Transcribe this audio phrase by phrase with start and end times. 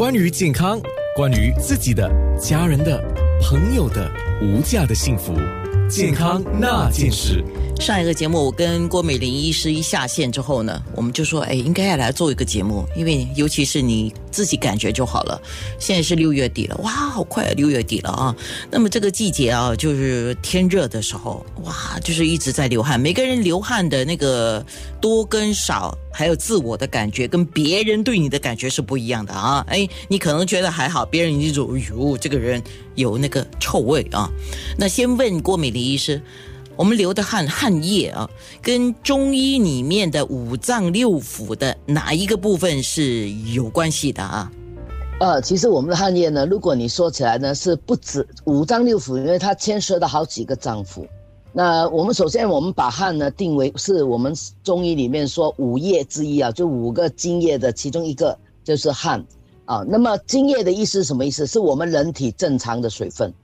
[0.00, 0.80] 关于健康，
[1.16, 2.08] 关于自己的、
[2.40, 3.02] 家人的、
[3.42, 4.08] 朋友的
[4.40, 5.34] 无价的幸福，
[5.90, 7.44] 健康那件事。
[7.80, 15.40] 上一个节目，我跟郭美玲医师一下线之后呢，我们就说，哎，应该要来做一个节目，因为尤其是你自己感觉就好了。
[15.80, 18.36] 现在是六月底了，哇，好快啊，六月底了啊！
[18.70, 23.00] 那么这个季节啊，就是天热的时候，哇，就是一直在流汗。
[23.00, 24.64] 每个人流汗的那个
[25.00, 29.64] 多跟少，还有自我的感觉，跟别人对你的感觉是不一样的啊。
[29.68, 32.62] 哎，你可能觉得还好，别人一种，哎呦，这个人
[32.94, 34.30] 有那个臭味啊。
[34.76, 36.20] 那先问郭美玲医师。
[36.76, 38.30] 我们流的汗汗液啊，
[38.62, 44.48] 跟中医里面的五脏六腑的哪一个部分是有关系的啊？
[45.18, 51.04] 呃，其实我们的汗液呢，如果你说起来呢，是不止五脏六腑，因为它牵涉到好几个脏腑。
[51.58, 59.26] 那我们首先我们把汗呢定为是我们中医里面说五液之一啊，就五个津液的其中一个就是汗
[59.64, 59.84] 啊。
[59.88, 61.44] 那么津液的意思是什么意思？
[61.48, 63.34] 是我们人体正常的水分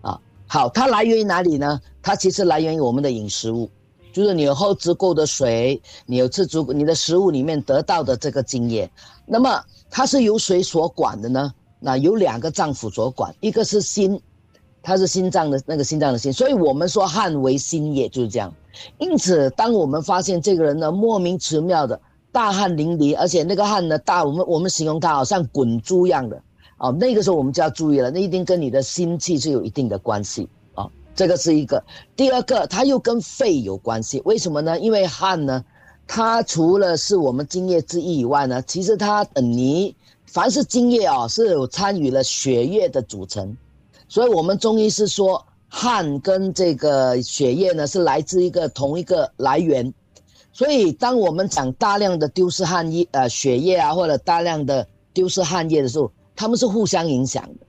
[0.00, 0.16] 啊。
[0.46, 1.80] 好，它来源于哪里呢？
[2.00, 3.68] 它其实来源于我们的饮食物，
[4.12, 8.88] 就是你有喝足够的水，你有吃足，你的食物里面得到的这个津液。
[9.26, 11.52] 那么它是由谁所管的呢？
[11.80, 14.20] 那有两个脏腑所管，一个是心，
[14.86, 18.54] 它是心脏的那个心脏的心，所以我们说汗为心液就是这样。
[18.98, 26.40] 因此，当我们发现这个人呢莫名其妙的大汗淋漓，而且那个汗呢大，我们我们形容它好像滚珠一样的。
[26.78, 30.88] 哦，那个时候我们就要注意了，那一定跟你的心气是有一定的关系啊。
[31.16, 31.82] 这个是一个，
[32.14, 34.22] 第二个，它又跟肺有关系。
[34.24, 34.78] 为什么呢？
[34.78, 35.64] 因为汗呢，
[36.06, 39.92] 它除了是我们津液之一以外呢，其实它等于
[40.26, 43.56] 凡是津液啊，是有参与了血液的组成。
[44.08, 49.92] 所以我们中医是说，汗跟这个血液呢是来自一个同一个来源。
[50.52, 57.66] 所以当我们讲大量的丢失汗液呃血液啊，或者大量的丢失汗液的时候，他们是互相影响的，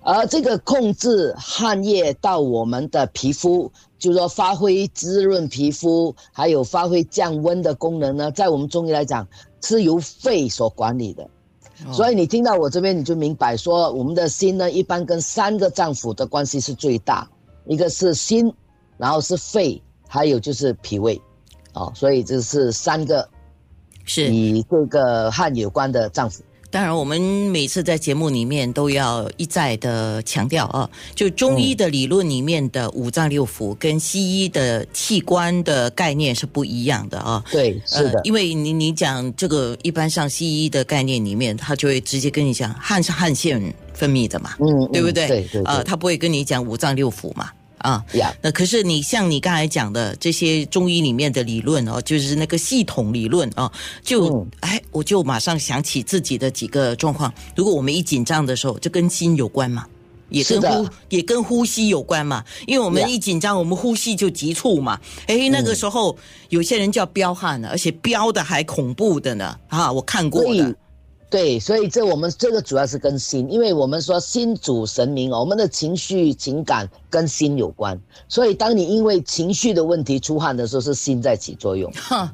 [0.00, 9.26] 而这个控制汗液到我们的皮肤，就是说发挥滋润皮肤，还有发挥降温的功能呢，在我们中医来讲，
[9.60, 11.28] 是由肺所管理的。
[11.90, 17.28] 所以你听到我这边，你就明白说，我们的心呢，一般跟三个脏腑的关系是最大，
[17.66, 18.52] 一个是心，
[18.98, 21.20] 然后是肺，还有就是脾胃，
[21.72, 23.28] 哦，所以这是三个
[24.04, 24.32] 是。
[24.32, 26.40] 与这个汗有关的脏腑。
[26.72, 37.44] 当然，我们每次在节目里面都要一再的强调啊，就中医的理论里面的五脏六腑跟西医的器官的概念是不一样的啊。
[37.52, 43.62] 对，是的，因为你你讲这个，一般上西医的概念里面，他就会直接跟你讲汗是汗腺
[43.92, 45.28] 分泌的嘛，嗯，对不对？
[45.28, 47.50] 对对，啊，他不会跟你讲五脏六腑嘛。
[47.82, 48.02] 啊。
[48.14, 53.70] 呀，那可是你像你刚才讲的这些中医里面的理论哦，就是那个系统理论哦，
[54.02, 57.32] 就哎，我就马上想起自己的几个状况。
[57.54, 59.86] 如果我们一紧张的时候，就跟心有关嘛，
[60.30, 64.98] 也跟呼也跟呼吸有关嘛，因为我们一紧张，我们呼吸就急促嘛。
[65.26, 66.16] 哎，那个时候
[66.48, 69.56] 有些人叫彪悍了，而且彪的还恐怖的呢。
[69.68, 70.74] 啊，我看过的。
[71.32, 77.98] 对，所以这我们这个主要是跟心，因为我们说心主神明哦，我们的情绪情感跟心有关，
[78.28, 81.90] 所以当你因为情绪的问题出汗的时候，是心在起作用。
[81.92, 82.30] 哈，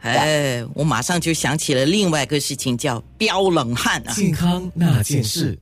[0.00, 4.12] 哎，我马上就想起了另外一个事情，叫飙冷汗啊。
[4.12, 5.58] 健康那件事。